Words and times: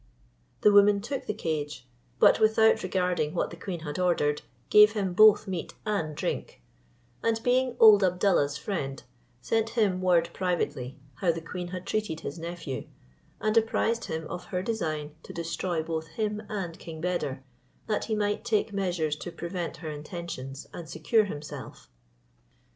The 0.61 0.71
woman 0.71 0.99
took 0.99 1.27
the 1.27 1.33
cage, 1.35 1.87
but 2.17 2.39
without 2.39 2.81
regarding 2.81 3.35
what 3.35 3.51
the 3.51 3.55
queen 3.55 3.81
had 3.81 3.99
ordered, 3.99 4.41
gave 4.71 4.93
him 4.93 5.13
both 5.13 5.45
meat 5.47 5.75
and 5.85 6.15
drink; 6.15 6.59
and 7.21 7.39
being 7.43 7.75
old 7.79 8.03
Abdallah's 8.03 8.57
friend, 8.57 9.03
sent 9.41 9.69
him 9.77 10.01
word 10.01 10.31
privately 10.33 10.97
how 11.17 11.31
the 11.31 11.39
queen 11.39 11.67
had 11.67 11.85
treated 11.85 12.21
his 12.21 12.39
nephew, 12.39 12.87
and 13.39 13.55
apprised 13.55 14.05
him 14.05 14.25
of 14.25 14.45
her 14.45 14.63
design 14.63 15.13
to 15.21 15.33
destroy 15.33 15.83
both 15.83 16.07
him 16.07 16.41
and 16.49 16.79
King 16.79 16.99
Beder, 16.99 17.43
that 17.85 18.05
he 18.05 18.15
might 18.15 18.43
take 18.43 18.73
measures 18.73 19.15
to 19.17 19.31
prevent 19.31 19.77
her 19.85 19.91
intentions, 19.91 20.65
and 20.73 20.89
secure 20.89 21.25
himself. 21.25 21.91